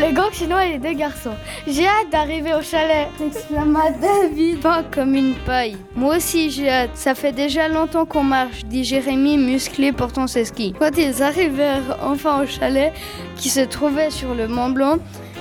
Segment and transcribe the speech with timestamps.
[0.00, 1.34] Les gangs chinois et les deux garçons.
[1.66, 4.60] J'ai hâte d'arriver au chalet, exclama David.
[4.60, 5.76] Pas comme une paille.
[5.94, 6.90] Moi aussi j'ai hâte.
[6.94, 10.74] Ça fait déjà longtemps qu'on marche, dit Jérémy musclé portant ses skis.
[10.78, 12.92] Quand ils arrivèrent enfin au chalet,
[13.36, 14.96] qui se trouvait sur le Mont Blanc,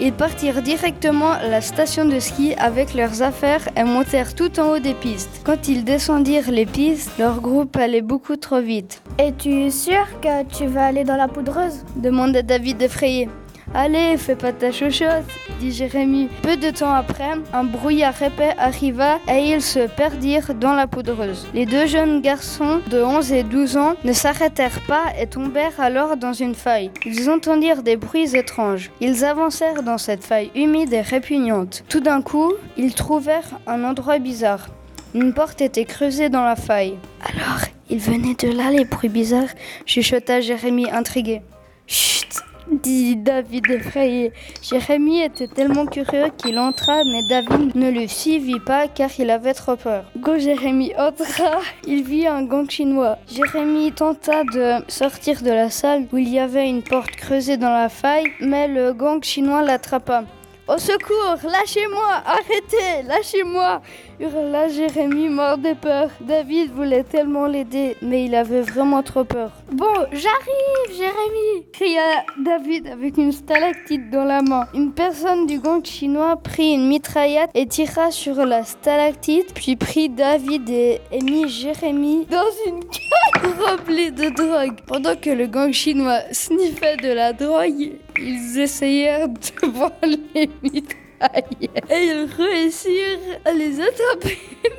[0.00, 4.70] ils partirent directement à la station de ski avec leurs affaires et montèrent tout en
[4.72, 5.42] haut des pistes.
[5.44, 9.02] Quand ils descendirent les pistes, leur groupe allait beaucoup trop vite.
[9.18, 11.84] Es-tu sûr que tu vas aller dans la poudreuse?
[11.96, 13.28] demanda David effrayé.
[13.74, 15.24] Allez, fais pas ta chochotte,
[15.58, 16.28] dit Jérémy.
[16.42, 21.46] Peu de temps après, un brouillard épais arriva et ils se perdirent dans la poudreuse.
[21.54, 26.16] Les deux jeunes garçons de 11 et 12 ans ne s'arrêtèrent pas et tombèrent alors
[26.16, 26.90] dans une faille.
[27.06, 28.90] Ils entendirent des bruits étranges.
[29.00, 31.84] Ils avancèrent dans cette faille humide et répugnante.
[31.88, 34.68] Tout d'un coup, ils trouvèrent un endroit bizarre.
[35.14, 36.96] Une porte était creusée dans la faille.
[37.20, 39.54] Alors, ils venaient de là les bruits bizarres,
[39.86, 41.42] chuchota Jérémy intrigué.
[41.86, 42.42] Chut
[42.72, 44.32] dit David effrayé.
[44.62, 49.54] Jérémy était tellement curieux qu'il entra, mais David ne le suivit pas car il avait
[49.54, 50.04] trop peur.
[50.22, 53.18] Quand Jérémy entra, il vit un gang chinois.
[53.32, 57.72] Jérémy tenta de sortir de la salle où il y avait une porte creusée dans
[57.72, 60.24] la faille, mais le gang chinois l'attrapa.
[60.72, 63.82] Au secours, lâchez-moi, arrêtez, lâchez-moi
[64.22, 66.08] hurla Jérémy mort de peur.
[66.20, 69.50] David voulait tellement l'aider, mais il avait vraiment trop peur.
[69.72, 74.66] Bon, j'arrive, Jérémy cria David avec une stalactite dans la main.
[74.74, 80.08] Une personne du gang chinois prit une mitraillette et tira sur la stalactite, puis prit
[80.08, 84.80] David et, mit Jérémy dans une cage remplie de drogue.
[84.86, 91.01] Pendant que le gang chinois sniffait de la drogue, ils essayèrent de voir les mitraillettes.
[91.90, 94.70] Et ils réussirent à les attraper, mais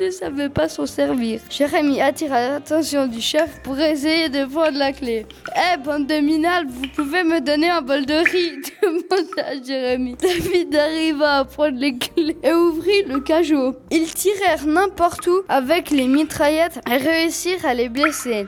[0.00, 1.40] ils ne savaient pas s'en servir.
[1.48, 5.26] Jérémy attira l'attention du chef pour essayer de prendre la clé.
[5.56, 10.16] Eh, bande de vous pouvez me donner un bol de riz demanda Jérémy.
[10.16, 13.74] David arriva à prendre les clés et ouvrit le cajot.
[13.90, 18.46] Ils tirèrent n'importe où avec les mitraillettes et réussirent à les blesser.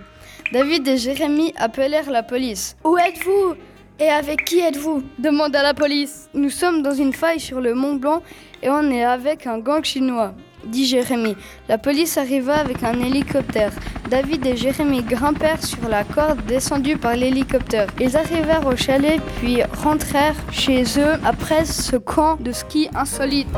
[0.52, 2.76] David et Jérémy appelèrent la police.
[2.84, 3.54] Où êtes-vous?
[3.98, 6.28] Et avec qui êtes-vous demanda la police.
[6.34, 8.22] Nous sommes dans une faille sur le Mont Blanc
[8.62, 10.34] et on est avec un gang chinois,
[10.64, 11.36] dit Jérémy.
[11.68, 13.72] La police arriva avec un hélicoptère.
[14.10, 17.88] David et Jérémy grimpèrent sur la corde descendue par l'hélicoptère.
[18.00, 23.48] Ils arrivèrent au chalet puis rentrèrent chez eux après ce camp de ski insolite.